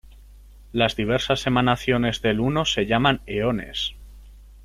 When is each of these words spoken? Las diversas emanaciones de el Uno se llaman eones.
Las 0.71 0.95
diversas 0.95 1.45
emanaciones 1.45 2.23
de 2.23 2.31
el 2.31 2.39
Uno 2.39 2.65
se 2.65 2.87
llaman 2.87 3.21
eones. 3.27 3.93